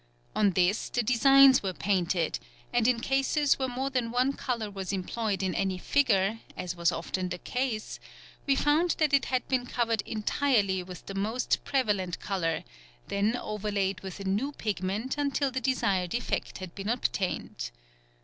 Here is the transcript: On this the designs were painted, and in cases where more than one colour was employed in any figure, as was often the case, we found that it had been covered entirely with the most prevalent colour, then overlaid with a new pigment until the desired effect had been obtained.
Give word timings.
On 0.35 0.49
this 0.49 0.89
the 0.89 1.03
designs 1.03 1.61
were 1.61 1.73
painted, 1.75 2.39
and 2.73 2.87
in 2.87 3.01
cases 3.01 3.59
where 3.59 3.67
more 3.67 3.91
than 3.91 4.09
one 4.09 4.33
colour 4.33 4.71
was 4.71 4.91
employed 4.91 5.43
in 5.43 5.53
any 5.53 5.77
figure, 5.77 6.39
as 6.57 6.75
was 6.75 6.91
often 6.91 7.29
the 7.29 7.37
case, 7.37 7.99
we 8.47 8.55
found 8.55 8.95
that 8.97 9.13
it 9.13 9.25
had 9.25 9.47
been 9.47 9.67
covered 9.67 10.01
entirely 10.07 10.81
with 10.81 11.05
the 11.05 11.13
most 11.13 11.63
prevalent 11.65 12.19
colour, 12.19 12.63
then 13.09 13.35
overlaid 13.37 13.99
with 13.99 14.19
a 14.19 14.23
new 14.23 14.51
pigment 14.53 15.19
until 15.19 15.51
the 15.51 15.61
desired 15.61 16.15
effect 16.15 16.57
had 16.57 16.73
been 16.73 16.89
obtained. 16.89 17.69